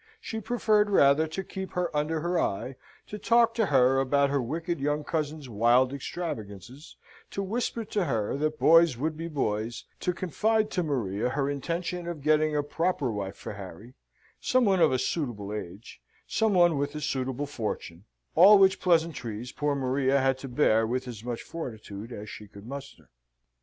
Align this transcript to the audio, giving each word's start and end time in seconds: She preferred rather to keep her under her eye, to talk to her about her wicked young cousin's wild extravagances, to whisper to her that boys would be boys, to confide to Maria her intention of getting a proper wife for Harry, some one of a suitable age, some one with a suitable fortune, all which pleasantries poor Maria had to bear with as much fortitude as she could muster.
She 0.19 0.39
preferred 0.41 0.89
rather 0.89 1.27
to 1.27 1.43
keep 1.43 1.73
her 1.73 1.95
under 1.95 2.21
her 2.21 2.39
eye, 2.39 2.75
to 3.05 3.19
talk 3.19 3.53
to 3.53 3.67
her 3.67 3.99
about 3.99 4.31
her 4.31 4.41
wicked 4.41 4.79
young 4.79 5.03
cousin's 5.03 5.47
wild 5.47 5.93
extravagances, 5.93 6.95
to 7.29 7.43
whisper 7.43 7.85
to 7.85 8.05
her 8.05 8.35
that 8.37 8.57
boys 8.57 8.97
would 8.97 9.15
be 9.15 9.27
boys, 9.27 9.83
to 9.99 10.11
confide 10.11 10.71
to 10.71 10.81
Maria 10.81 11.29
her 11.29 11.47
intention 11.51 12.07
of 12.07 12.23
getting 12.23 12.55
a 12.55 12.63
proper 12.63 13.11
wife 13.11 13.35
for 13.35 13.53
Harry, 13.53 13.93
some 14.39 14.65
one 14.65 14.79
of 14.81 14.91
a 14.91 14.97
suitable 14.97 15.53
age, 15.53 16.01
some 16.25 16.55
one 16.55 16.79
with 16.79 16.95
a 16.95 16.99
suitable 16.99 17.45
fortune, 17.45 18.05
all 18.33 18.57
which 18.57 18.79
pleasantries 18.81 19.51
poor 19.51 19.75
Maria 19.75 20.19
had 20.19 20.39
to 20.39 20.47
bear 20.47 20.87
with 20.87 21.07
as 21.07 21.23
much 21.23 21.43
fortitude 21.43 22.11
as 22.11 22.27
she 22.27 22.47
could 22.47 22.65
muster. 22.65 23.11